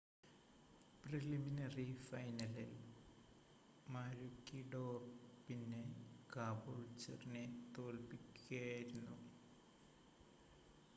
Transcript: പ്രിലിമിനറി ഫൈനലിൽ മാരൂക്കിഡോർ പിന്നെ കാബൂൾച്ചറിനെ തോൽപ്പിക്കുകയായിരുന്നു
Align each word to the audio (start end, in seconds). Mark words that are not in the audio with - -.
പ്രിലിമിനറി 1.03 1.85
ഫൈനലിൽ 2.07 2.71
മാരൂക്കിഡോർ 3.87 5.01
പിന്നെ 5.47 5.83
കാബൂൾച്ചറിനെ 6.35 7.45
തോൽപ്പിക്കുകയായിരുന്നു 7.77 9.17